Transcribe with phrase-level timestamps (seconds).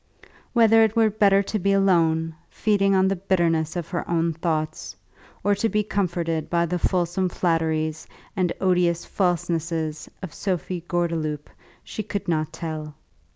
[0.53, 4.95] Whether it were better to be alone, feeding on the bitterness of her own thoughts,
[5.43, 11.51] or to be comforted by the fulsome flatteries and odious falsenesses of Sophie Gordeloup,
[11.83, 12.95] she could not tell.